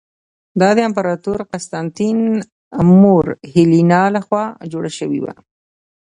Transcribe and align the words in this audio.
دا 0.59 0.69
د 0.77 0.79
امپراتور 0.89 1.39
قسطنطین 1.51 2.19
مور 3.01 3.25
هیلینا 3.53 4.03
له 4.15 4.19
خوا 4.25 4.43
جوړه 4.71 4.91
شوې 4.97 5.19
وه. 5.23 5.33